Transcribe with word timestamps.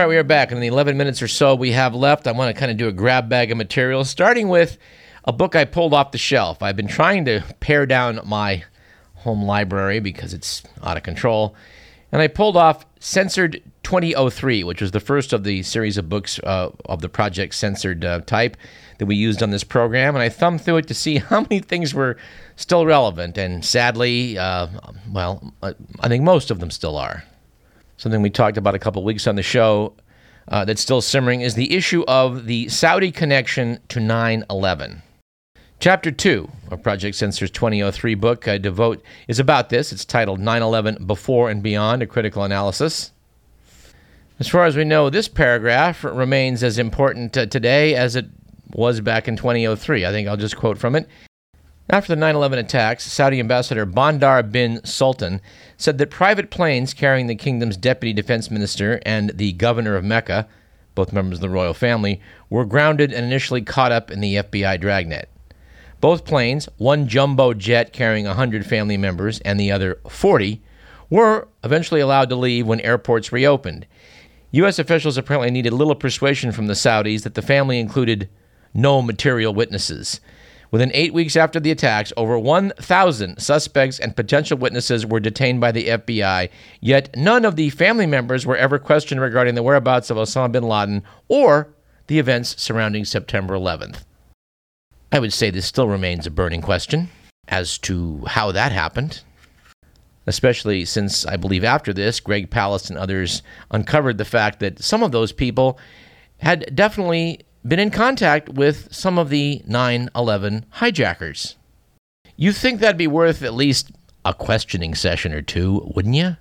All 0.00 0.06
right, 0.06 0.08
we 0.08 0.16
are 0.16 0.24
back. 0.24 0.50
In 0.50 0.60
the 0.60 0.66
11 0.66 0.96
minutes 0.96 1.20
or 1.20 1.28
so 1.28 1.54
we 1.54 1.72
have 1.72 1.94
left, 1.94 2.26
I 2.26 2.32
want 2.32 2.56
to 2.56 2.58
kind 2.58 2.70
of 2.70 2.78
do 2.78 2.88
a 2.88 2.92
grab 2.92 3.28
bag 3.28 3.50
of 3.50 3.58
material, 3.58 4.02
starting 4.02 4.48
with 4.48 4.78
a 5.26 5.32
book 5.32 5.54
I 5.54 5.66
pulled 5.66 5.92
off 5.92 6.12
the 6.12 6.16
shelf. 6.16 6.62
I've 6.62 6.74
been 6.74 6.88
trying 6.88 7.26
to 7.26 7.44
pare 7.60 7.84
down 7.84 8.18
my 8.24 8.64
home 9.16 9.42
library 9.42 10.00
because 10.00 10.32
it's 10.32 10.62
out 10.82 10.96
of 10.96 11.02
control. 11.02 11.54
And 12.12 12.22
I 12.22 12.28
pulled 12.28 12.56
off 12.56 12.86
Censored 12.98 13.62
2003, 13.82 14.64
which 14.64 14.80
was 14.80 14.92
the 14.92 15.00
first 15.00 15.34
of 15.34 15.44
the 15.44 15.62
series 15.62 15.98
of 15.98 16.08
books 16.08 16.38
uh, 16.44 16.70
of 16.86 17.02
the 17.02 17.10
Project 17.10 17.54
Censored 17.54 18.02
uh, 18.02 18.20
type 18.20 18.56
that 18.96 19.04
we 19.04 19.16
used 19.16 19.42
on 19.42 19.50
this 19.50 19.64
program. 19.64 20.14
And 20.14 20.22
I 20.22 20.30
thumbed 20.30 20.62
through 20.62 20.78
it 20.78 20.88
to 20.88 20.94
see 20.94 21.16
how 21.18 21.42
many 21.42 21.58
things 21.58 21.92
were 21.92 22.16
still 22.56 22.86
relevant. 22.86 23.36
And 23.36 23.62
sadly, 23.62 24.38
uh, 24.38 24.68
well, 25.12 25.52
I 25.62 26.08
think 26.08 26.24
most 26.24 26.50
of 26.50 26.58
them 26.58 26.70
still 26.70 26.96
are 26.96 27.22
something 28.00 28.22
we 28.22 28.30
talked 28.30 28.56
about 28.56 28.74
a 28.74 28.78
couple 28.78 29.04
weeks 29.04 29.26
on 29.26 29.36
the 29.36 29.42
show 29.42 29.92
uh, 30.48 30.64
that's 30.64 30.80
still 30.80 31.02
simmering 31.02 31.42
is 31.42 31.54
the 31.54 31.74
issue 31.74 32.02
of 32.08 32.46
the 32.46 32.66
Saudi 32.70 33.12
connection 33.12 33.78
to 33.88 34.00
9 34.00 34.42
11. 34.48 35.02
Chapter 35.80 36.10
2 36.10 36.50
of 36.70 36.82
Project 36.82 37.14
Censored's 37.14 37.52
2003 37.52 38.14
book 38.14 38.48
I 38.48 38.56
devote 38.56 39.02
is 39.28 39.38
about 39.38 39.68
this. 39.68 39.92
It's 39.92 40.06
titled 40.06 40.40
9 40.40 40.62
11 40.62 41.06
Before 41.06 41.50
and 41.50 41.62
Beyond, 41.62 42.02
a 42.02 42.06
critical 42.06 42.42
analysis. 42.42 43.12
As 44.38 44.48
far 44.48 44.64
as 44.64 44.76
we 44.76 44.84
know, 44.84 45.10
this 45.10 45.28
paragraph 45.28 46.02
remains 46.02 46.62
as 46.62 46.78
important 46.78 47.36
uh, 47.36 47.44
today 47.44 47.94
as 47.94 48.16
it 48.16 48.26
was 48.72 49.02
back 49.02 49.28
in 49.28 49.36
2003. 49.36 50.06
I 50.06 50.10
think 50.10 50.26
I'll 50.26 50.38
just 50.38 50.56
quote 50.56 50.78
from 50.78 50.96
it. 50.96 51.06
After 51.92 52.14
the 52.14 52.20
9 52.20 52.36
11 52.36 52.60
attacks, 52.60 53.04
Saudi 53.10 53.40
Ambassador 53.40 53.84
Bandar 53.84 54.44
bin 54.44 54.80
Sultan 54.84 55.40
said 55.76 55.98
that 55.98 56.08
private 56.08 56.48
planes 56.48 56.94
carrying 56.94 57.26
the 57.26 57.34
kingdom's 57.34 57.76
deputy 57.76 58.12
defense 58.12 58.48
minister 58.48 59.00
and 59.04 59.30
the 59.30 59.54
governor 59.54 59.96
of 59.96 60.04
Mecca, 60.04 60.46
both 60.94 61.12
members 61.12 61.38
of 61.38 61.40
the 61.40 61.48
royal 61.48 61.74
family, 61.74 62.20
were 62.48 62.64
grounded 62.64 63.12
and 63.12 63.26
initially 63.26 63.60
caught 63.60 63.90
up 63.90 64.08
in 64.08 64.20
the 64.20 64.36
FBI 64.36 64.80
dragnet. 64.80 65.28
Both 66.00 66.24
planes, 66.24 66.68
one 66.76 67.08
jumbo 67.08 67.54
jet 67.54 67.92
carrying 67.92 68.24
100 68.24 68.64
family 68.64 68.96
members 68.96 69.40
and 69.40 69.58
the 69.58 69.72
other 69.72 69.98
40, 70.08 70.62
were 71.10 71.48
eventually 71.64 72.00
allowed 72.00 72.28
to 72.28 72.36
leave 72.36 72.68
when 72.68 72.78
airports 72.82 73.32
reopened. 73.32 73.84
U.S. 74.52 74.78
officials 74.78 75.18
apparently 75.18 75.50
needed 75.50 75.72
little 75.72 75.96
persuasion 75.96 76.52
from 76.52 76.68
the 76.68 76.74
Saudis 76.74 77.24
that 77.24 77.34
the 77.34 77.42
family 77.42 77.80
included 77.80 78.28
no 78.72 79.02
material 79.02 79.52
witnesses. 79.52 80.20
Within 80.70 80.92
eight 80.94 81.12
weeks 81.12 81.34
after 81.34 81.58
the 81.58 81.72
attacks, 81.72 82.12
over 82.16 82.38
1,000 82.38 83.38
suspects 83.38 83.98
and 83.98 84.14
potential 84.14 84.56
witnesses 84.56 85.04
were 85.04 85.18
detained 85.18 85.60
by 85.60 85.72
the 85.72 85.88
FBI, 85.88 86.48
yet 86.80 87.16
none 87.16 87.44
of 87.44 87.56
the 87.56 87.70
family 87.70 88.06
members 88.06 88.46
were 88.46 88.56
ever 88.56 88.78
questioned 88.78 89.20
regarding 89.20 89.56
the 89.56 89.62
whereabouts 89.62 90.10
of 90.10 90.16
Osama 90.16 90.52
bin 90.52 90.62
Laden 90.62 91.02
or 91.28 91.68
the 92.06 92.18
events 92.18 92.60
surrounding 92.62 93.04
September 93.04 93.54
11th. 93.54 94.04
I 95.12 95.18
would 95.18 95.32
say 95.32 95.50
this 95.50 95.66
still 95.66 95.88
remains 95.88 96.26
a 96.26 96.30
burning 96.30 96.62
question 96.62 97.08
as 97.48 97.76
to 97.78 98.24
how 98.28 98.52
that 98.52 98.70
happened, 98.70 99.22
especially 100.26 100.84
since 100.84 101.26
I 101.26 101.36
believe 101.36 101.64
after 101.64 101.92
this, 101.92 102.20
Greg 102.20 102.48
Palast 102.48 102.90
and 102.90 102.98
others 102.98 103.42
uncovered 103.72 104.18
the 104.18 104.24
fact 104.24 104.60
that 104.60 104.80
some 104.80 105.02
of 105.02 105.10
those 105.10 105.32
people 105.32 105.80
had 106.38 106.74
definitely 106.76 107.40
been 107.66 107.78
in 107.78 107.90
contact 107.90 108.48
with 108.48 108.92
some 108.92 109.18
of 109.18 109.28
the 109.28 109.62
9 109.66 110.10
11 110.14 110.66
hijackers. 110.70 111.56
You 112.36 112.52
think 112.52 112.80
that'd 112.80 112.96
be 112.96 113.06
worth 113.06 113.42
at 113.42 113.54
least 113.54 113.90
a 114.24 114.34
questioning 114.34 114.94
session 114.94 115.32
or 115.32 115.42
two, 115.42 115.90
wouldn't 115.94 116.14
you? 116.14 116.36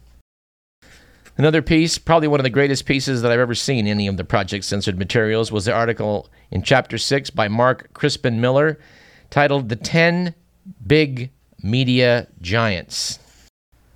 Another 1.37 1.61
piece, 1.61 1.97
probably 1.97 2.27
one 2.27 2.39
of 2.39 2.43
the 2.43 2.49
greatest 2.49 2.85
pieces 2.85 3.21
that 3.21 3.31
I've 3.31 3.39
ever 3.39 3.55
seen 3.55 3.87
in 3.87 3.91
any 3.91 4.07
of 4.07 4.17
the 4.17 4.25
Project 4.25 4.65
Censored 4.65 4.97
materials, 4.97 5.51
was 5.51 5.65
the 5.65 5.73
article 5.73 6.29
in 6.51 6.63
Chapter 6.63 6.97
6 6.97 7.29
by 7.29 7.47
Mark 7.47 7.93
Crispin 7.93 8.41
Miller 8.41 8.77
titled 9.29 9.69
The 9.69 9.77
10 9.77 10.35
Big 10.85 11.31
Media 11.63 12.27
Giants. 12.41 13.19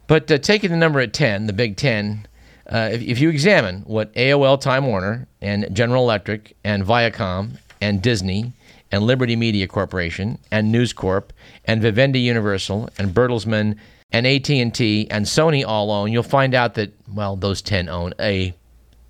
But 0.07 0.31
uh, 0.31 0.37
taking 0.37 0.71
the 0.71 0.77
number 0.77 1.01
at 1.01 1.13
10, 1.13 1.47
the 1.47 1.53
Big 1.53 1.75
10, 1.75 2.27
uh, 2.67 2.89
if, 2.91 3.01
if 3.01 3.19
you 3.19 3.29
examine 3.29 3.81
what 3.81 4.13
AOL 4.13 4.59
Time 4.59 4.87
Warner 4.87 5.27
and 5.41 5.67
General 5.75 6.03
Electric 6.03 6.55
and 6.63 6.83
Viacom 6.83 7.57
and 7.81 8.01
Disney 8.01 8.53
and 8.91 9.03
Liberty 9.03 9.35
Media 9.35 9.67
Corporation 9.67 10.37
and 10.51 10.71
News 10.71 10.93
Corp 10.93 11.33
and 11.65 11.81
Vivendi 11.81 12.19
Universal 12.19 12.89
and 12.97 13.13
Bertelsmann 13.13 13.75
and 14.11 14.27
AT&T 14.27 15.07
and 15.09 15.25
Sony 15.25 15.65
all 15.65 15.91
own, 15.91 16.11
you'll 16.11 16.23
find 16.23 16.53
out 16.53 16.75
that 16.75 16.93
well, 17.11 17.35
those 17.35 17.61
10 17.61 17.89
own 17.89 18.13
a 18.19 18.53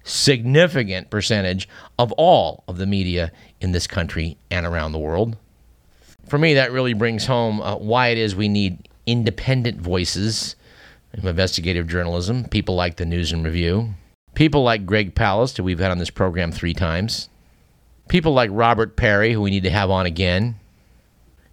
significant 0.03 1.09
percentage 1.09 1.68
of 2.00 2.12
all 2.14 2.64
of 2.68 2.78
the 2.78 2.85
media 2.85 3.31
in 3.62 3.72
this 3.72 3.88
country 3.88 4.38
and 4.50 4.66
around 4.66 4.91
the 4.91 5.00
world. 5.00 5.38
For 6.28 6.38
me, 6.38 6.53
that 6.56 6.72
really 6.72 6.94
brings 6.94 7.25
home 7.25 7.62
uh, 7.62 7.75
why 7.75 8.08
it 8.08 8.18
is 8.18 8.35
we 8.35 8.47
need 8.47 8.90
independent 9.06 9.80
voices 9.80 10.56
investigative 11.22 11.88
journalism, 11.88 12.46
people 12.46 12.75
like 12.75 12.97
the 12.97 13.06
News 13.06 13.31
and 13.31 13.46
Review, 13.46 13.94
people 14.35 14.63
like 14.63 14.85
Greg 14.85 15.16
Palast, 15.16 15.57
who 15.57 15.63
we've 15.63 15.79
had 15.79 15.91
on 15.91 16.00
this 16.00 16.09
program 16.09 16.51
three 16.51 16.74
times, 16.74 17.29
people 18.07 18.34
like 18.34 18.50
Robert 18.51 18.96
Parry, 18.96 19.34
who 19.34 19.41
we 19.41 19.52
need 19.52 19.63
to 19.63 19.69
have 19.69 19.90
on 19.90 20.06
again, 20.06 20.56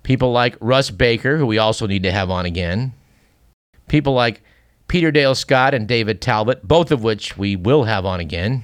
people 0.02 0.32
like 0.32 0.56
Russ 0.60 0.90
Baker, 0.90 1.36
who 1.36 1.46
we 1.46 1.58
also 1.58 1.86
need 1.86 2.02
to 2.04 2.12
have 2.12 2.30
on 2.30 2.46
again, 2.46 2.92
people 3.88 4.14
like 4.14 4.42
Peter 4.88 5.10
Dale 5.10 5.34
Scott 5.34 5.74
and 5.74 5.86
David 5.86 6.20
Talbot, 6.20 6.66
both 6.66 6.90
of 6.90 7.02
which 7.02 7.36
we 7.36 7.54
will 7.54 7.84
have 7.84 8.04
on 8.04 8.18
again, 8.18 8.62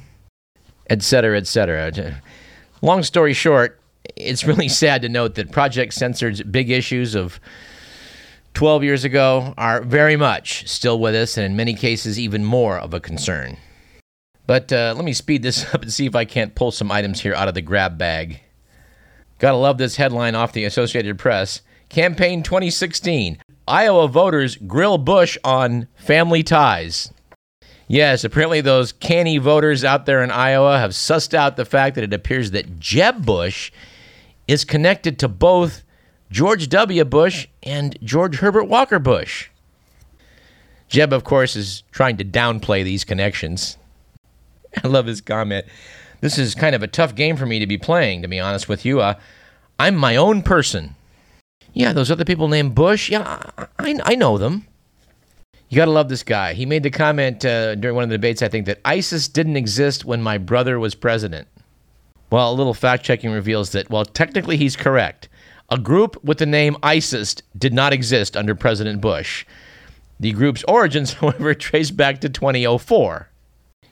etc., 0.89 1.37
etc. 1.37 2.23
Long 2.83 3.03
story 3.03 3.33
short, 3.33 3.81
it's 4.17 4.45
really 4.45 4.69
sad 4.83 5.03
to 5.03 5.09
note 5.09 5.35
that 5.35 5.53
Project 5.53 5.95
Censored's 5.95 6.43
big 6.43 6.71
issues 6.71 7.15
of 7.15 7.39
12 8.57 8.85
years 8.85 9.05
ago 9.05 9.53
are 9.59 9.83
very 9.83 10.17
much 10.17 10.67
still 10.67 10.99
with 10.99 11.15
us, 11.15 11.37
and 11.37 11.45
in 11.45 11.57
many 11.57 11.75
cases, 11.75 12.19
even 12.19 12.43
more 12.43 12.79
of 12.79 12.95
a 12.95 13.01
concern. 13.01 13.59
But 14.47 14.73
uh, 14.73 14.95
let 14.97 15.05
me 15.05 15.13
speed 15.13 15.43
this 15.43 15.63
up 15.75 15.83
and 15.83 15.93
see 15.93 16.07
if 16.07 16.17
I 16.17 16.25
can't 16.25 16.55
pull 16.55 16.71
some 16.71 16.91
items 16.91 17.21
here 17.21 17.35
out 17.35 17.49
of 17.49 17.55
the 17.55 17.61
grab 17.61 17.99
bag. 17.99 18.41
Gotta 19.39 19.59
love 19.59 19.77
this 19.77 19.97
headline 19.97 20.35
off 20.35 20.55
the 20.55 20.65
Associated 20.65 21.19
Press 21.19 21.61
Campaign 21.91 22.43
2016 22.43 23.37
Iowa 23.69 24.09
voters 24.09 24.57
grill 24.57 24.97
Bush 24.97 25.37
on 25.45 25.87
family 25.95 26.43
ties. 26.43 27.13
Yes, 27.89 28.25
apparently 28.25 28.63
those 28.63 28.91
canny 28.91 29.37
voters 29.37 29.85
out 29.85 30.07
there 30.07 30.25
in 30.25 30.31
Iowa 30.31 30.79
have 30.79 30.93
sussed 30.93 31.35
out 31.35 31.59
the 31.59 31.67
fact 31.67 31.95
that 31.97 32.05
it 32.05 32.15
appears 32.15 32.53
that 32.53 32.81
Jeb 32.81 33.27
Bush 33.27 33.71
is 34.49 34.65
connected 34.65 35.19
to 35.19 35.29
both 35.29 35.83
George 36.31 36.69
W. 36.69 37.05
Bush 37.05 37.47
and 37.63 37.99
George 38.03 38.37
Herbert 38.37 38.65
Walker 38.65 38.99
Bush. 38.99 39.49
Jeb, 40.89 41.13
of 41.13 41.25
course, 41.25 41.57
is 41.57 41.83
trying 41.91 42.17
to 42.17 42.25
downplay 42.25 42.85
these 42.85 43.05
connections. 43.05 43.77
I 44.85 44.89
love 44.89 45.07
his 45.07 45.21
comment. 45.21 45.67
This 46.21 46.39
is 46.39 46.55
kind 46.55 46.75
of 46.75 46.83
a 46.83 46.89
tough 46.89 47.15
game 47.15 47.37
for 47.37 47.47
me 47.47 47.59
to 47.59 47.67
be 47.67 47.79
playing, 47.79 48.23
to 48.23 48.29
be 48.29 48.41
honest 48.41 48.69
with 48.69 48.85
you. 48.85 49.01
Uh, 49.01 49.15
I'm 49.79 49.97
my 49.97 50.17
own 50.17 50.43
person. 50.43 50.95
Yeah, 51.73 51.93
those 51.93 52.11
other 52.11 52.25
people 52.25 52.49
named 52.49 52.75
Bush, 52.75 53.11
yeah, 53.11 53.51
I, 53.79 54.01
I 54.03 54.15
know 54.15 54.39
them. 54.39 54.67
You 55.69 55.77
got 55.77 55.87
to 55.87 55.91
love 55.91 56.09
this 56.09 56.23
guy. 56.23 56.55
He 56.55 56.65
made 56.65 56.85
the 56.85 56.91
comment 56.91 57.45
uh, 57.45 57.75
during 57.75 57.97
one 57.97 58.05
of 58.05 58.11
the 58.11 58.17
debates, 58.17 58.41
I 58.41 58.49
think, 58.49 58.67
that 58.67 58.81
ISIS 58.85 59.29
didn't 59.29 59.57
exist 59.57 60.05
when 60.05 60.23
my 60.23 60.39
brother 60.39 60.79
was 60.79 60.95
president. 60.95 61.49
Well, 62.31 62.51
a 62.51 62.55
little 62.55 62.75
fact 62.75 63.05
checking 63.05 63.31
reveals 63.31 63.71
that, 63.71 63.91
well, 63.91 64.05
technically 64.05 64.57
he's 64.57 64.77
correct. 64.77 65.29
A 65.69 65.79
group 65.79 66.23
with 66.23 66.39
the 66.39 66.47
name 66.47 66.77
ISIS 66.83 67.37
did 67.59 67.75
not 67.75 67.93
exist 67.93 68.37
under 68.37 68.55
President 68.55 69.01
Bush. 69.01 69.45
The 70.21 70.33
group's 70.33 70.65
origins, 70.69 71.15
however, 71.15 71.55
trace 71.55 71.91
back 71.91 72.21
to 72.21 72.29
2004. 72.29 73.29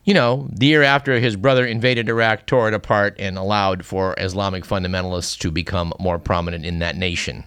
You 0.05 0.15
know, 0.15 0.49
the 0.53 0.67
year 0.67 0.83
after 0.83 1.19
his 1.19 1.35
brother 1.35 1.67
invaded 1.67 2.09
Iraq, 2.09 2.47
tore 2.47 2.69
it 2.69 2.75
apart, 2.75 3.17
and 3.19 3.39
allowed 3.39 3.85
for 3.85 4.15
Islamic 4.19 4.65
fundamentalists 4.65 5.39
to 5.39 5.51
become 5.51 5.95
more 5.99 6.19
prominent 6.19 6.67
in 6.67 6.79
that 6.81 6.97
nation. 6.97 7.45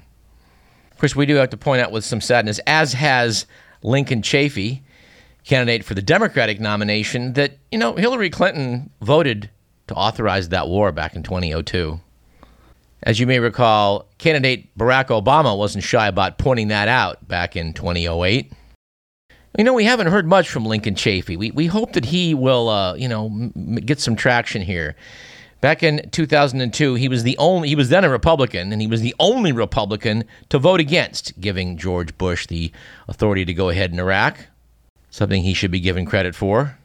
Of 0.91 0.97
course, 0.97 1.15
we 1.15 1.27
do 1.27 1.35
have 1.35 1.51
to 1.51 1.57
point 1.57 1.81
out 1.81 1.91
with 1.91 2.03
some 2.03 2.19
sadness, 2.19 2.59
as 2.65 2.93
has 2.93 3.45
Lincoln 3.83 4.23
Chafee, 4.23 4.81
candidate 5.43 5.85
for 5.85 5.93
the 5.93 6.01
Democratic 6.01 6.59
nomination, 6.59 7.33
that, 7.33 7.59
you 7.71 7.77
know, 7.77 7.93
Hillary 7.93 8.31
Clinton 8.31 8.89
voted 9.01 9.51
to 9.85 9.93
authorize 9.93 10.49
that 10.49 10.67
war 10.67 10.91
back 10.91 11.15
in 11.15 11.21
2002. 11.21 12.01
As 13.03 13.19
you 13.19 13.27
may 13.27 13.39
recall, 13.39 14.07
candidate 14.17 14.75
Barack 14.77 15.07
Obama 15.07 15.57
wasn't 15.57 15.83
shy 15.83 16.07
about 16.07 16.37
pointing 16.37 16.69
that 16.69 16.87
out 16.87 17.27
back 17.27 17.55
in 17.55 17.73
2008. 17.73 18.51
You 19.57 19.63
know, 19.63 19.73
we 19.73 19.85
haven't 19.85 20.07
heard 20.07 20.27
much 20.27 20.49
from 20.49 20.65
Lincoln 20.65 20.95
Chafee. 20.95 21.37
We, 21.37 21.51
we 21.51 21.67
hope 21.67 21.93
that 21.93 22.05
he 22.05 22.33
will, 22.33 22.69
uh, 22.69 22.95
you 22.95 23.07
know, 23.07 23.25
m- 23.25 23.75
get 23.75 23.99
some 23.99 24.15
traction 24.15 24.61
here. 24.61 24.95
Back 25.61 25.81
in 25.81 26.07
2002, 26.11 26.93
he 26.95 27.07
was 27.07 27.23
the 27.23 27.35
only, 27.39 27.69
he 27.69 27.75
was 27.75 27.89
then 27.89 28.03
a 28.03 28.09
Republican, 28.09 28.71
and 28.71 28.79
he 28.81 28.87
was 28.87 29.01
the 29.01 29.15
only 29.19 29.51
Republican 29.51 30.25
to 30.49 30.59
vote 30.59 30.79
against 30.79 31.39
giving 31.41 31.77
George 31.77 32.15
Bush 32.19 32.45
the 32.45 32.71
authority 33.07 33.45
to 33.45 33.53
go 33.53 33.69
ahead 33.69 33.91
in 33.91 33.99
Iraq, 33.99 34.37
something 35.09 35.41
he 35.41 35.55
should 35.55 35.71
be 35.71 35.79
given 35.79 36.05
credit 36.05 36.35
for. 36.35 36.77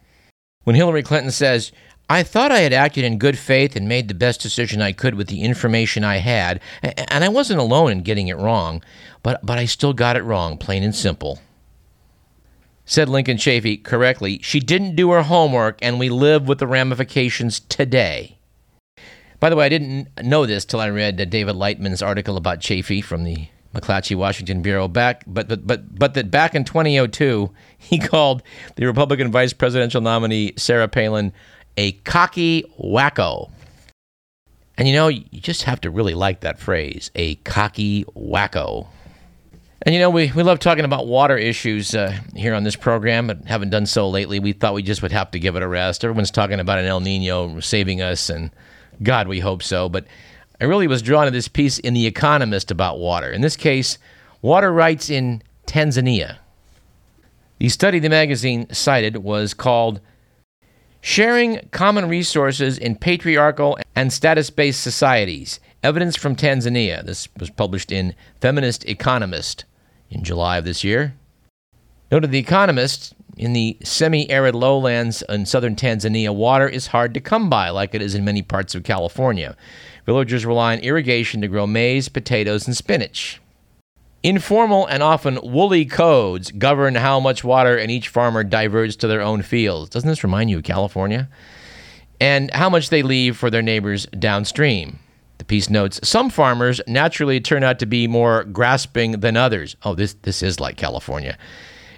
When 0.63 0.75
Hillary 0.75 1.03
Clinton 1.03 1.29
says, 1.29 1.71
I 2.13 2.21
thought 2.21 2.51
I 2.51 2.59
had 2.59 2.73
acted 2.73 3.05
in 3.05 3.17
good 3.17 3.39
faith 3.39 3.75
and 3.75 3.87
made 3.87 4.07
the 4.07 4.13
best 4.13 4.39
decision 4.39 4.83
I 4.83 4.91
could 4.91 5.15
with 5.15 5.29
the 5.29 5.41
information 5.41 6.03
I 6.03 6.17
had, 6.17 6.59
and 6.83 7.23
I 7.23 7.27
wasn't 7.27 7.59
alone 7.59 7.91
in 7.91 8.03
getting 8.03 8.27
it 8.27 8.37
wrong, 8.37 8.83
but, 9.23 9.43
but 9.43 9.57
I 9.57 9.65
still 9.65 9.93
got 9.93 10.15
it 10.15 10.21
wrong, 10.21 10.59
plain 10.59 10.83
and 10.83 10.93
simple. 10.93 11.39
Said 12.85 13.09
Lincoln 13.09 13.37
Chafee 13.37 13.83
correctly, 13.83 14.39
she 14.43 14.59
didn't 14.59 14.95
do 14.95 15.09
her 15.09 15.23
homework, 15.23 15.79
and 15.81 15.97
we 15.97 16.09
live 16.09 16.47
with 16.47 16.59
the 16.59 16.67
ramifications 16.67 17.61
today. 17.61 18.37
By 19.39 19.49
the 19.49 19.55
way, 19.55 19.65
I 19.65 19.69
didn't 19.69 20.09
know 20.23 20.45
this 20.45 20.65
till 20.65 20.81
I 20.81 20.91
read 20.91 21.19
uh, 21.19 21.25
David 21.25 21.55
Lightman's 21.55 22.03
article 22.03 22.37
about 22.37 22.59
Chafee 22.59 23.03
from 23.03 23.23
the 23.23 23.47
McClatchy 23.73 24.15
Washington 24.15 24.61
Bureau 24.61 24.87
back, 24.87 25.23
but 25.25 25.47
but 25.47 25.65
but 25.65 25.97
but 25.97 26.13
that 26.13 26.29
back 26.29 26.53
in 26.53 26.63
2002 26.63 27.49
he 27.75 27.97
called 28.07 28.43
the 28.75 28.85
Republican 28.85 29.31
vice 29.31 29.51
presidential 29.51 29.99
nominee 29.99 30.53
Sarah 30.57 30.87
Palin 30.87 31.33
a 31.77 31.93
cocky 32.03 32.63
wacko. 32.79 33.51
And 34.77 34.87
you 34.87 34.93
know, 34.93 35.07
you 35.07 35.39
just 35.39 35.63
have 35.63 35.81
to 35.81 35.91
really 35.91 36.15
like 36.15 36.41
that 36.41 36.59
phrase, 36.59 37.11
a 37.15 37.35
cocky 37.35 38.05
wacko. 38.15 38.87
And 39.85 39.93
you 39.93 39.99
know, 39.99 40.09
we, 40.09 40.31
we 40.31 40.43
love 40.43 40.59
talking 40.59 40.85
about 40.85 41.07
water 41.07 41.37
issues 41.37 41.93
uh, 41.93 42.17
here 42.35 42.53
on 42.53 42.63
this 42.63 42.75
program, 42.75 43.27
but 43.27 43.43
haven't 43.45 43.69
done 43.69 43.85
so 43.85 44.09
lately. 44.09 44.39
We 44.39 44.53
thought 44.53 44.73
we 44.73 44.81
just 44.81 45.01
would 45.01 45.11
have 45.11 45.31
to 45.31 45.39
give 45.39 45.55
it 45.55 45.61
a 45.61 45.67
rest. 45.67 46.03
Everyone's 46.05 46.31
talking 46.31 46.59
about 46.59 46.79
an 46.79 46.85
El 46.85 47.01
Nino 47.01 47.59
saving 47.59 48.01
us, 48.01 48.29
and 48.29 48.49
God, 49.01 49.27
we 49.27 49.41
hope 49.41 49.61
so. 49.61 49.89
But 49.89 50.05
I 50.61 50.65
really 50.65 50.87
was 50.87 51.01
drawn 51.01 51.25
to 51.25 51.31
this 51.31 51.49
piece 51.49 51.79
in 51.79 51.93
The 51.93 52.07
Economist 52.07 52.71
about 52.71 52.97
water. 52.97 53.29
In 53.29 53.41
this 53.41 53.57
case, 53.57 53.97
water 54.41 54.71
rights 54.71 55.09
in 55.09 55.43
Tanzania. 55.67 56.37
The 57.59 57.67
study 57.69 57.99
the 57.99 58.09
magazine 58.09 58.73
cited 58.73 59.17
was 59.17 59.53
called 59.53 59.99
Sharing 61.05 61.59
Common 61.71 62.07
Resources 62.07 62.77
in 62.77 62.95
Patriarchal 62.95 63.77
and 63.93 64.11
Status 64.11 64.49
Based 64.49 64.79
Societies 64.79 65.59
Evidence 65.83 66.15
from 66.15 66.33
Tanzania. 66.33 67.05
This 67.05 67.27
was 67.37 67.49
published 67.49 67.91
in 67.91 68.15
Feminist 68.39 68.87
Economist 68.87 69.65
in 70.09 70.23
July 70.23 70.57
of 70.57 70.63
this 70.63 70.81
year. 70.81 71.13
Noted 72.09 72.31
The 72.31 72.39
Economist 72.39 73.13
in 73.35 73.51
the 73.51 73.75
semi 73.83 74.29
arid 74.31 74.55
lowlands 74.55 75.21
in 75.27 75.45
southern 75.45 75.75
Tanzania, 75.75 76.33
water 76.33 76.69
is 76.69 76.87
hard 76.87 77.13
to 77.15 77.19
come 77.19 77.49
by, 77.49 77.69
like 77.69 77.93
it 77.93 78.01
is 78.01 78.15
in 78.15 78.23
many 78.23 78.41
parts 78.41 78.73
of 78.73 78.83
California. 78.83 79.57
Villagers 80.05 80.45
rely 80.45 80.71
on 80.71 80.79
irrigation 80.79 81.41
to 81.41 81.49
grow 81.49 81.67
maize, 81.67 82.07
potatoes, 82.07 82.65
and 82.65 82.77
spinach. 82.77 83.41
Informal 84.23 84.87
and 84.87 85.03
often 85.03 85.37
woolly 85.43 85.83
codes 85.83 86.49
govern 86.51 86.95
how 86.95 87.19
much 87.19 87.43
water 87.43 87.75
and 87.77 87.91
each 87.91 88.07
farmer 88.07 88.41
diverts 88.41 88.95
to 88.95 89.07
their 89.07 89.21
own 89.21 89.41
fields. 89.41 89.89
Doesn't 89.89 90.07
this 90.07 90.23
remind 90.23 90.49
you 90.49 90.59
of 90.59 90.63
California? 90.63 91.27
And 92.21 92.49
how 92.53 92.69
much 92.69 92.89
they 92.89 93.03
leave 93.03 93.35
for 93.35 93.49
their 93.49 93.61
neighbors 93.61 94.05
downstream. 94.17 94.99
The 95.39 95.43
piece 95.43 95.69
notes 95.69 95.99
some 96.07 96.29
farmers 96.29 96.79
naturally 96.87 97.41
turn 97.41 97.65
out 97.65 97.79
to 97.79 97.85
be 97.85 98.07
more 98.07 98.45
grasping 98.45 99.19
than 99.19 99.35
others. 99.35 99.75
Oh, 99.83 99.93
this, 99.93 100.13
this 100.21 100.41
is 100.41 100.57
like 100.57 100.77
California. 100.77 101.37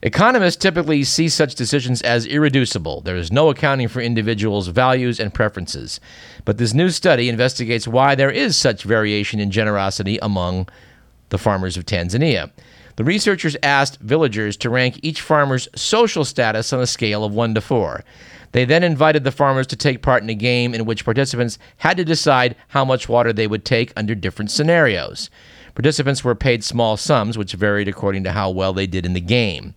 Economists 0.01 0.55
typically 0.55 1.03
see 1.03 1.29
such 1.29 1.53
decisions 1.53 2.01
as 2.01 2.25
irreducible. 2.25 3.01
There 3.01 3.15
is 3.15 3.31
no 3.31 3.49
accounting 3.49 3.87
for 3.87 4.01
individuals' 4.01 4.67
values 4.69 5.19
and 5.19 5.31
preferences. 5.31 5.99
But 6.43 6.57
this 6.57 6.73
new 6.73 6.89
study 6.89 7.29
investigates 7.29 7.87
why 7.87 8.15
there 8.15 8.31
is 8.31 8.57
such 8.57 8.83
variation 8.83 9.39
in 9.39 9.51
generosity 9.51 10.17
among 10.23 10.67
the 11.35 11.43
farmers 11.43 11.75
of 11.75 11.85
Tanzania. 11.85 12.49
The 12.95 13.03
researchers 13.03 13.57
asked 13.61 13.99
villagers 13.99 14.55
to 14.55 14.69
rank 14.69 15.01
each 15.03 15.19
farmer's 15.19 15.67
social 15.75 16.23
status 16.23 16.71
on 16.71 16.79
a 16.79 16.87
scale 16.87 17.25
of 17.25 17.33
1 17.33 17.55
to 17.55 17.59
4. 17.59 18.05
They 18.53 18.63
then 18.63 18.83
invited 18.83 19.25
the 19.25 19.33
farmers 19.33 19.67
to 19.67 19.75
take 19.75 20.01
part 20.01 20.23
in 20.23 20.29
a 20.29 20.33
game 20.33 20.73
in 20.73 20.85
which 20.85 21.03
participants 21.03 21.59
had 21.75 21.97
to 21.97 22.05
decide 22.05 22.55
how 22.69 22.85
much 22.85 23.09
water 23.09 23.33
they 23.33 23.47
would 23.47 23.65
take 23.65 23.91
under 23.97 24.15
different 24.15 24.49
scenarios. 24.49 25.29
Participants 25.73 26.23
were 26.23 26.35
paid 26.35 26.63
small 26.63 26.95
sums, 26.95 27.37
which 27.37 27.51
varied 27.51 27.89
according 27.89 28.23
to 28.23 28.31
how 28.31 28.49
well 28.49 28.71
they 28.71 28.87
did 28.87 29.05
in 29.05 29.11
the 29.11 29.19
game. 29.19 29.75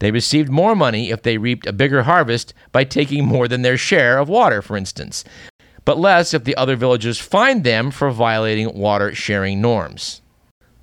They 0.00 0.10
received 0.10 0.50
more 0.50 0.76
money 0.76 1.08
if 1.08 1.22
they 1.22 1.38
reaped 1.38 1.66
a 1.66 1.72
bigger 1.72 2.02
harvest 2.02 2.52
by 2.70 2.84
taking 2.84 3.24
more 3.24 3.48
than 3.48 3.62
their 3.62 3.78
share 3.78 4.18
of 4.18 4.28
water, 4.28 4.60
for 4.60 4.76
instance, 4.76 5.24
but 5.86 5.98
less 5.98 6.34
if 6.34 6.44
the 6.44 6.56
other 6.56 6.76
villagers 6.76 7.18
fined 7.18 7.64
them 7.64 7.90
for 7.90 8.10
violating 8.10 8.78
water 8.78 9.14
sharing 9.14 9.62
norms. 9.62 10.20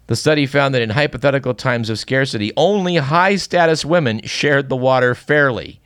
The 0.07 0.15
study 0.15 0.45
found 0.45 0.75
that 0.75 0.81
in 0.81 0.91
hypothetical 0.91 1.53
times 1.53 1.89
of 1.89 1.97
scarcity, 1.97 2.51
only 2.55 2.97
high 2.97 3.37
status 3.37 3.83
women 3.83 4.21
shared 4.23 4.69
the 4.69 4.75
water 4.75 5.15
fairly. 5.15 5.81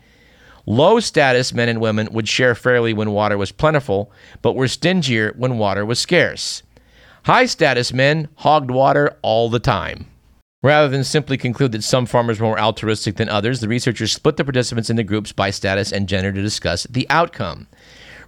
Low 0.66 1.00
status 1.00 1.54
men 1.54 1.70
and 1.70 1.80
women 1.80 2.10
would 2.12 2.28
share 2.28 2.54
fairly 2.54 2.94
when 2.94 3.12
water 3.12 3.38
was 3.38 3.52
plentiful, 3.52 4.12
but 4.42 4.56
were 4.56 4.68
stingier 4.68 5.34
when 5.38 5.58
water 5.58 5.86
was 5.86 6.00
scarce. 6.00 6.64
High 7.24 7.46
status 7.46 7.94
men 7.94 8.28
hogged 8.36 8.72
water 8.72 9.18
all 9.22 9.50
the 9.50 9.60
time. 9.60 10.08
Rather 10.62 10.90
than 10.90 11.06
simply 11.06 11.38
conclude 11.38 11.72
that 11.72 11.84
some 11.86 12.06
farmers 12.06 12.40
were 12.40 12.48
more 12.48 12.60
altruistic 12.60 13.16
than 13.16 13.30
others, 13.30 13.62
the 13.62 13.70
researchers 13.70 14.12
split 14.12 14.36
the 14.36 14.44
participants 14.44 14.90
into 14.90 15.04
groups 15.04 15.32
by 15.32 15.50
status 15.50 15.94
and 15.94 16.10
gender 16.10 16.34
to 16.34 16.42
discuss 16.42 16.84
the 16.90 17.10
outcome. 17.10 17.68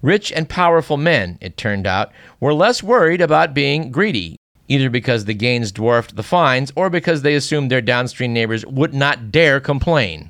Rich 0.01 0.31
and 0.31 0.47
powerful 0.47 0.95
men, 0.97 1.37
it 1.41 1.57
turned 1.57 1.85
out, 1.85 2.11
were 2.39 2.53
less 2.53 2.81
worried 2.81 3.21
about 3.21 3.53
being 3.53 3.91
greedy, 3.91 4.37
either 4.71 4.89
because 4.89 5.25
the 5.25 5.33
gains 5.33 5.71
dwarfed 5.71 6.15
the 6.15 6.23
fines 6.23 6.71
or 6.77 6.89
because 6.89 7.21
they 7.21 7.35
assumed 7.35 7.69
their 7.69 7.81
downstream 7.81 8.31
neighbors 8.31 8.65
would 8.65 8.93
not 8.93 9.29
dare 9.29 9.59
complain. 9.59 10.29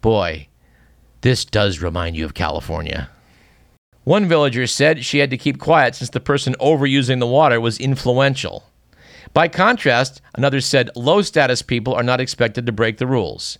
Boy, 0.00 0.46
this 1.22 1.44
does 1.44 1.82
remind 1.82 2.14
you 2.14 2.24
of 2.24 2.34
California. 2.34 3.10
One 4.04 4.28
villager 4.28 4.68
said 4.68 5.04
she 5.04 5.18
had 5.18 5.30
to 5.30 5.36
keep 5.36 5.58
quiet 5.58 5.96
since 5.96 6.10
the 6.10 6.20
person 6.20 6.54
overusing 6.60 7.18
the 7.18 7.26
water 7.26 7.60
was 7.60 7.80
influential. 7.80 8.62
By 9.32 9.48
contrast, 9.48 10.22
another 10.34 10.60
said 10.60 10.90
low 10.94 11.22
status 11.22 11.60
people 11.60 11.92
are 11.92 12.04
not 12.04 12.20
expected 12.20 12.66
to 12.66 12.72
break 12.72 12.98
the 12.98 13.06
rules. 13.08 13.58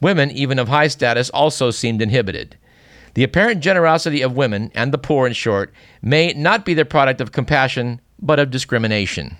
Women, 0.00 0.30
even 0.30 0.58
of 0.58 0.68
high 0.68 0.88
status, 0.88 1.28
also 1.28 1.70
seemed 1.70 2.00
inhibited. 2.00 2.56
The 3.14 3.22
apparent 3.22 3.60
generosity 3.60 4.22
of 4.22 4.34
women, 4.34 4.70
and 4.74 4.92
the 4.92 4.98
poor 4.98 5.26
in 5.26 5.34
short, 5.34 5.74
may 6.00 6.32
not 6.32 6.64
be 6.64 6.72
the 6.72 6.86
product 6.86 7.20
of 7.20 7.32
compassion, 7.32 8.00
but 8.18 8.38
of 8.38 8.50
discrimination. 8.50 9.36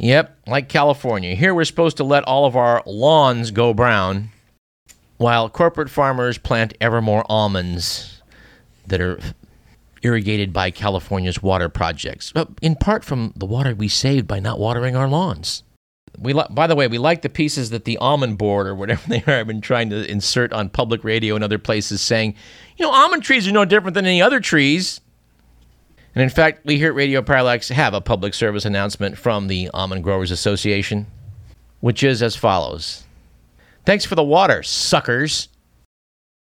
Yep, 0.00 0.38
like 0.46 0.68
California. 0.70 1.34
Here 1.34 1.54
we're 1.54 1.64
supposed 1.64 1.98
to 1.98 2.04
let 2.04 2.24
all 2.24 2.46
of 2.46 2.56
our 2.56 2.82
lawns 2.86 3.50
go 3.50 3.74
brown, 3.74 4.30
while 5.18 5.50
corporate 5.50 5.90
farmers 5.90 6.38
plant 6.38 6.74
ever 6.80 7.02
more 7.02 7.22
almonds 7.28 8.22
that 8.86 9.00
are 9.00 9.20
irrigated 10.02 10.54
by 10.54 10.70
California's 10.70 11.42
water 11.42 11.68
projects, 11.68 12.32
in 12.62 12.76
part 12.76 13.04
from 13.04 13.34
the 13.36 13.44
water 13.44 13.74
we 13.74 13.88
saved 13.88 14.26
by 14.26 14.40
not 14.40 14.58
watering 14.58 14.96
our 14.96 15.06
lawns. 15.06 15.62
We 16.18 16.32
li- 16.32 16.46
by 16.48 16.66
the 16.66 16.74
way, 16.74 16.88
we 16.88 16.96
like 16.96 17.20
the 17.20 17.28
pieces 17.28 17.68
that 17.68 17.84
the 17.84 17.98
almond 17.98 18.38
board 18.38 18.66
or 18.66 18.74
whatever 18.74 19.02
they 19.08 19.22
are 19.26 19.36
have 19.36 19.46
been 19.46 19.60
trying 19.60 19.90
to 19.90 20.10
insert 20.10 20.54
on 20.54 20.70
public 20.70 21.04
radio 21.04 21.34
and 21.34 21.44
other 21.44 21.58
places 21.58 22.00
saying, 22.00 22.34
you 22.78 22.86
know, 22.86 22.92
almond 22.92 23.22
trees 23.22 23.46
are 23.46 23.52
no 23.52 23.66
different 23.66 23.94
than 23.94 24.06
any 24.06 24.22
other 24.22 24.40
trees. 24.40 25.02
And 26.14 26.22
in 26.22 26.30
fact, 26.30 26.64
we 26.64 26.76
here 26.76 26.88
at 26.88 26.94
Radio 26.94 27.22
Parallax 27.22 27.68
have 27.68 27.94
a 27.94 28.00
public 28.00 28.34
service 28.34 28.64
announcement 28.64 29.16
from 29.16 29.46
the 29.46 29.70
Almond 29.72 30.02
Growers 30.02 30.30
Association, 30.30 31.06
which 31.80 32.02
is 32.02 32.22
as 32.22 32.36
follows 32.36 33.04
Thanks 33.86 34.04
for 34.04 34.14
the 34.14 34.22
water, 34.22 34.62
suckers. 34.62 35.48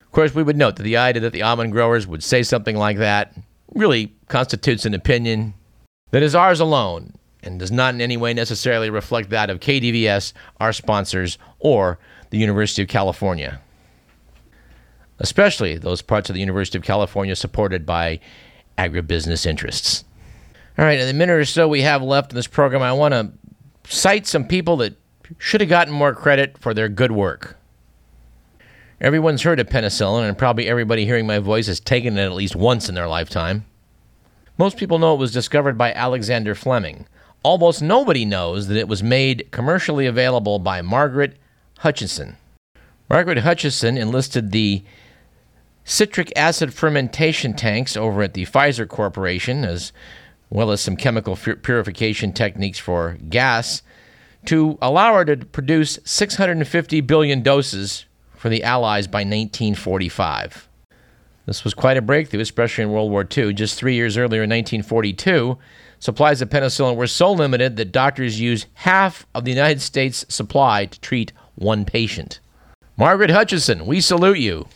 Of 0.01 0.11
course, 0.13 0.35
we 0.35 0.43
would 0.43 0.57
note 0.57 0.77
that 0.77 0.83
the 0.83 0.97
idea 0.97 1.21
that 1.21 1.33
the 1.33 1.43
almond 1.43 1.73
growers 1.73 2.07
would 2.07 2.25
say 2.25 2.43
something 2.43 2.77
like 2.77 2.99
that 2.99 3.35
really 3.75 4.13
constitutes 4.29 4.85
an 4.85 4.95
opinion 4.95 5.55
that 6.11 6.23
is 6.25 6.35
ours 6.35 6.59
alone 6.59 7.15
and 7.43 7.61
does 7.61 7.71
not 7.71 7.95
in 7.95 8.01
any 8.01 8.17
way 8.17 8.35
necessarily 8.35 8.91
reflect 8.91 9.31
that 9.31 9.49
of 9.49 9.61
KDVS, 9.61 10.33
our 10.59 10.73
sponsors, 10.73 11.39
or 11.61 11.99
the 12.31 12.39
University 12.39 12.83
of 12.83 12.89
California. 12.89 13.61
Especially 15.21 15.79
those 15.79 16.03
parts 16.03 16.29
of 16.29 16.35
the 16.35 16.41
University 16.41 16.77
of 16.77 16.85
California 16.85 17.37
supported 17.37 17.87
by 17.87 18.19
agribusiness 18.81 19.45
interests. 19.47 20.05
All 20.79 20.85
right, 20.85 20.99
in 20.99 21.07
the 21.07 21.13
minute 21.13 21.35
or 21.35 21.45
so 21.45 21.69
we 21.69 21.83
have 21.83 22.03
left 22.03 22.33
in 22.33 22.37
this 22.37 22.47
program, 22.47 22.83
I 22.83 22.93
want 22.93 23.13
to 23.13 23.33
cite 23.85 24.27
some 24.27 24.47
people 24.47 24.79
that 24.79 24.97
should 25.39 25.61
have 25.61 25.71
gotten 25.71 25.93
more 25.93 26.15
credit 26.15 26.57
for 26.59 26.73
their 26.73 26.89
good 26.89 27.13
work. 27.13 27.57
Everyone's 29.01 29.43
heard 29.43 29.61
of 29.61 29.69
penicillin, 29.69 30.29
and 30.29 30.37
probably 30.37 30.69
everybody 30.69 31.05
hearing 31.05 31.27
my 31.27 31.39
voice 31.39 31.67
has 31.67 31.81
taken 31.81 32.19
it 32.19 32.25
at 32.25 32.33
least 32.33 32.57
once 32.57 32.89
in 32.89 32.95
their 32.95 33.09
lifetime. 33.09 33.65
Most 34.59 34.77
people 34.77 34.99
know 34.99 35.15
it 35.15 35.19
was 35.21 35.33
discovered 35.33 35.79
by 35.79 35.93
Alexander 35.93 36.55
Fleming. 36.55 37.07
Almost 37.43 37.81
nobody 37.81 38.27
knows 38.27 38.69
that 38.69 38.77
it 38.77 38.89
was 38.89 39.03
made 39.03 39.49
commercially 39.51 40.07
available 40.07 40.59
by 40.59 40.83
Margaret 40.83 41.39
Hutchinson. 41.79 42.37
Margaret 43.09 43.39
Hutchinson 43.39 43.97
enlisted 43.97 44.53
the 44.53 44.83
citric 45.91 46.33
acid 46.37 46.73
fermentation 46.73 47.53
tanks 47.53 47.97
over 47.97 48.23
at 48.23 48.35
the 48.35 48.47
Pfizer 48.47 48.87
Corporation, 48.87 49.65
as 49.65 49.93
well 50.49 50.71
as 50.71 50.81
some 50.81 50.97
chemical 50.97 51.37
purification 51.37 52.33
techniques 52.33 52.79
for 52.79 53.19
gas, 53.29 53.83
to 54.47 54.79
allow 54.81 55.15
her 55.15 55.25
to 55.25 55.37
produce 55.37 55.99
650 56.05 57.01
billion 57.01 57.43
doses 57.43 58.05
for 58.37 58.49
the 58.49 58.63
Allies 58.63 59.09
by 59.09 59.19
1945. 59.19 60.69
This 61.47 61.65
was 61.65 61.75
quite 61.75 61.97
a 61.97 62.03
breakthrough, 62.03 62.41
especially 62.41 62.85
in 62.85 62.93
World 62.93 63.11
War 63.11 63.27
II. 63.37 63.53
Just 63.53 63.77
three 63.77 63.97
years 63.97 64.17
earlier, 64.17 64.45
in 64.45 64.51
1942, 64.51 65.59
supplies 65.99 66.41
of 66.41 66.51
penicillin 66.51 66.95
were 66.95 67.09
so 67.09 67.33
limited 67.33 67.75
that 67.77 67.91
doctors 67.91 68.41
used 68.41 68.69
half 68.75 69.27
of 69.35 69.45
the 69.45 69.51
United 69.51 69.81
States 69.81 70.25
supply 70.29 70.87
to 70.87 71.01
treat 71.01 71.33
one 71.57 71.85
patient. 71.85 72.39
Margaret 72.97 73.31
Hutchinson, 73.31 73.87
we 73.87 74.01
salute 74.01 74.39
you. 74.39 74.69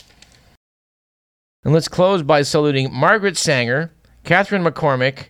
And 1.65 1.73
let's 1.73 1.89
close 1.89 2.23
by 2.23 2.43
saluting 2.43 2.93
Margaret 2.93 3.39
Sanger, 3.39 3.91
Katharine 4.23 4.63
McCormick, 4.63 5.29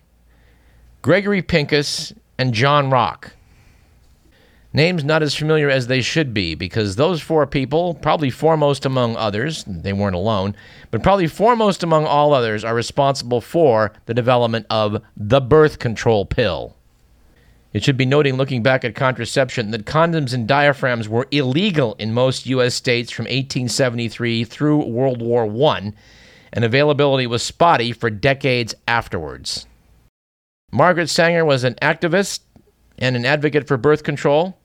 Gregory 1.01 1.41
Pincus, 1.41 2.13
and 2.37 2.53
John 2.53 2.89
Rock. 2.89 3.31
Names 4.73 5.05
not 5.05 5.23
as 5.23 5.33
familiar 5.33 5.69
as 5.69 5.87
they 5.87 6.01
should 6.01 6.33
be 6.33 6.53
because 6.53 6.97
those 6.97 7.21
four 7.21 7.47
people, 7.47 7.93
probably 7.93 8.29
foremost 8.29 8.85
among 8.85 9.15
others, 9.15 9.63
they 9.65 9.93
weren't 9.93 10.17
alone, 10.17 10.53
but 10.91 11.01
probably 11.01 11.27
foremost 11.27 11.81
among 11.81 12.05
all 12.05 12.33
others, 12.33 12.65
are 12.65 12.75
responsible 12.75 13.39
for 13.39 13.93
the 14.05 14.13
development 14.13 14.65
of 14.69 15.01
the 15.15 15.39
birth 15.39 15.79
control 15.79 16.25
pill. 16.25 16.75
It 17.71 17.85
should 17.85 17.95
be 17.95 18.05
noting, 18.05 18.35
looking 18.35 18.61
back 18.61 18.83
at 18.83 18.95
contraception, 18.95 19.71
that 19.71 19.85
condoms 19.85 20.33
and 20.33 20.45
diaphragms 20.45 21.07
were 21.07 21.29
illegal 21.31 21.95
in 21.97 22.13
most 22.13 22.45
U.S. 22.45 22.75
states 22.75 23.11
from 23.11 23.23
1873 23.23 24.43
through 24.43 24.85
World 24.85 25.21
War 25.21 25.45
I, 25.69 25.93
and 26.55 26.63
availability 26.63 27.27
was 27.27 27.43
spotty 27.43 27.91
for 27.91 28.09
decades 28.09 28.73
afterwards. 28.87 29.67
Margaret 30.71 31.09
Sanger 31.09 31.43
was 31.43 31.65
an 31.65 31.75
activist 31.81 32.39
and 32.97 33.15
an 33.15 33.25
advocate 33.25 33.67
for 33.67 33.75
birth 33.75 34.03
control. 34.03 34.57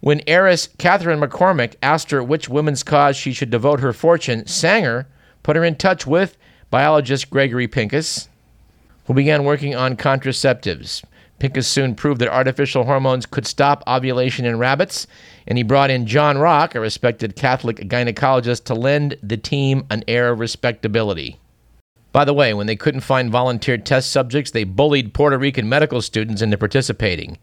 When 0.00 0.20
heiress 0.26 0.68
Katharine 0.78 1.20
McCormick 1.20 1.76
asked 1.80 2.10
her 2.10 2.22
which 2.22 2.48
women's 2.48 2.82
cause 2.82 3.16
she 3.16 3.32
should 3.32 3.50
devote 3.50 3.80
her 3.80 3.92
fortune, 3.92 4.46
Sanger 4.46 5.06
put 5.44 5.56
her 5.56 5.64
in 5.64 5.76
touch 5.76 6.06
with 6.06 6.36
biologist 6.70 7.30
Gregory 7.30 7.68
Pincus, 7.68 8.28
who 9.06 9.14
began 9.14 9.44
working 9.44 9.74
on 9.74 9.96
contraceptives. 9.96 11.04
Pincus 11.38 11.68
soon 11.68 11.94
proved 11.94 12.20
that 12.20 12.28
artificial 12.28 12.84
hormones 12.84 13.26
could 13.26 13.46
stop 13.46 13.84
ovulation 13.86 14.44
in 14.44 14.58
rabbits, 14.58 15.06
and 15.46 15.56
he 15.56 15.62
brought 15.62 15.90
in 15.90 16.06
John 16.06 16.38
Rock, 16.38 16.74
a 16.74 16.80
respected 16.80 17.36
Catholic 17.36 17.76
gynecologist, 17.76 18.64
to 18.64 18.74
lend 18.74 19.16
the 19.22 19.36
team 19.36 19.86
an 19.90 20.02
air 20.08 20.30
of 20.30 20.40
respectability. 20.40 21.38
By 22.10 22.24
the 22.24 22.34
way, 22.34 22.54
when 22.54 22.66
they 22.66 22.74
couldn't 22.74 23.02
find 23.02 23.30
volunteer 23.30 23.78
test 23.78 24.10
subjects, 24.10 24.50
they 24.50 24.64
bullied 24.64 25.14
Puerto 25.14 25.38
Rican 25.38 25.68
medical 25.68 26.02
students 26.02 26.42
into 26.42 26.58
participating. 26.58 27.38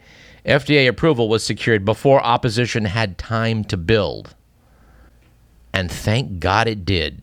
FDA 0.46 0.88
approval 0.88 1.30
was 1.30 1.44
secured 1.44 1.86
before 1.86 2.22
opposition 2.22 2.86
had 2.86 3.18
time 3.18 3.64
to 3.66 3.78
build. 3.78 4.36
And 5.72 5.92
thank 5.92 6.40
God 6.40 6.68
it 6.68 6.86
did. 6.86 7.22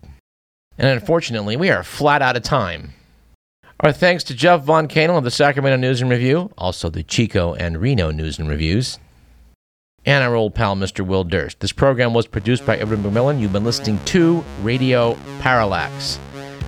And 0.78 0.88
unfortunately, 0.88 1.56
we 1.56 1.70
are 1.70 1.82
flat 1.82 2.22
out 2.22 2.36
of 2.36 2.42
time. 2.42 2.94
Our 3.82 3.90
thanks 3.92 4.22
to 4.24 4.34
Jeff 4.34 4.62
vonKaenel 4.64 5.18
of 5.18 5.24
the 5.24 5.30
Sacramento 5.32 5.76
News 5.76 6.00
and 6.00 6.08
Review, 6.08 6.52
also 6.56 6.88
the 6.88 7.02
Chico 7.02 7.54
and 7.54 7.80
Reno 7.80 8.12
News 8.12 8.38
and 8.38 8.48
Reviews, 8.48 9.00
and 10.06 10.22
our 10.22 10.36
old 10.36 10.54
pal, 10.54 10.76
Mr. 10.76 11.04
Will 11.04 11.24
Durst. 11.24 11.58
This 11.58 11.72
program 11.72 12.14
was 12.14 12.28
produced 12.28 12.64
by 12.64 12.76
Edward 12.76 13.00
McMillan. 13.00 13.40
You've 13.40 13.52
been 13.52 13.64
listening 13.64 13.98
to 14.04 14.44
Radio 14.62 15.18
Parallax. 15.40 16.20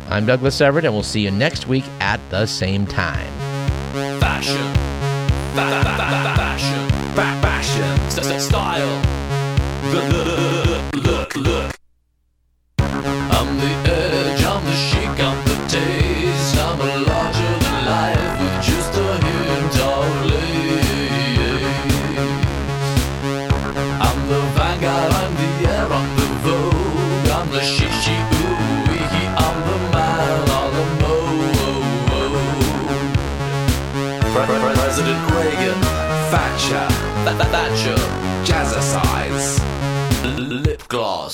I'm 0.08 0.26
Douglas 0.26 0.60
Everett, 0.60 0.86
and 0.86 0.92
we'll 0.92 1.04
see 1.04 1.20
you 1.20 1.30
next 1.30 1.68
week 1.68 1.84
at 2.00 2.18
the 2.30 2.46
same 2.46 2.84
time. 2.84 3.30
Fashion. 4.18 4.74
Fashion. 5.54 6.88
Fashion. 7.14 8.40
Style. 8.40 9.02
Look, 9.92 11.04
look, 11.04 11.36
look. 11.36 11.74
I'm 12.80 13.56
the 13.58 14.03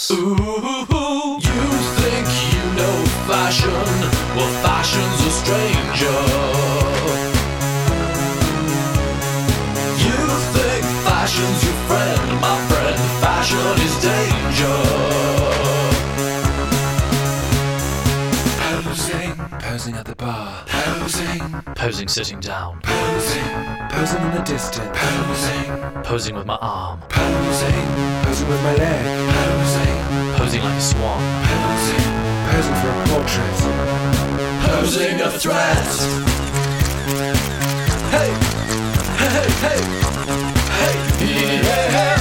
gloss. 0.00 0.10
Ooh, 0.10 0.16
you 0.16 1.60
think 2.00 2.26
you 2.52 2.62
know 2.76 3.04
fashion? 3.26 3.70
Well, 4.36 4.52
fashion's 4.62 5.20
a 5.26 5.30
stranger. 5.30 6.20
You 10.04 10.18
think 10.54 10.84
fashion's 11.04 11.64
your 11.64 11.78
friend, 11.88 12.40
my 12.40 12.56
friend? 12.68 12.98
Fashion 13.20 13.76
is 13.86 13.94
danger. 14.02 14.78
Posing, 18.82 19.34
posing 19.60 19.94
at 19.94 20.06
the 20.06 20.16
bar. 20.16 20.64
Posing, 20.66 21.40
posing 21.74 22.08
sitting 22.08 22.40
down. 22.40 22.80
Posing, 22.82 23.49
Posing 23.90 24.22
in 24.22 24.30
the 24.34 24.42
distance. 24.42 24.88
Posing. 24.94 26.02
Posing 26.02 26.34
with 26.36 26.46
my 26.46 26.56
arm. 26.56 27.00
Posing. 27.08 27.86
Posing 28.24 28.48
with 28.48 28.62
my 28.62 28.74
leg. 28.74 29.04
Posing. 29.34 30.36
Posing 30.36 30.62
like 30.62 30.78
a 30.78 30.80
swan. 30.80 31.20
Posing. 31.44 32.06
Posing 32.50 32.76
for 32.80 32.88
a 32.88 33.04
portrait. 33.10 33.58
Posing 34.66 35.20
a 35.20 35.30
threat. 35.30 35.86
Hey. 38.14 38.30
Hey. 39.18 39.48
Hey. 39.64 39.80
Hey. 40.78 40.94
Hey. 41.18 41.62
Yeah. 41.62 42.19